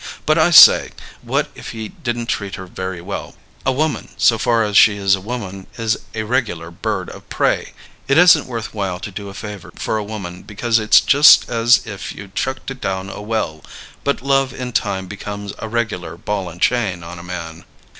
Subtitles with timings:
[0.25, 3.35] But I say, what if he didn't treat her very well?
[3.67, 7.73] A woman, so far as she is a woman, is a regular bird of prey.
[8.07, 11.85] It isn't worth while to do a favor for a woman, because it's just as
[11.85, 13.63] if you'd chucked it down a well.
[14.03, 17.63] But love in time becomes a regular ball and chain on a man."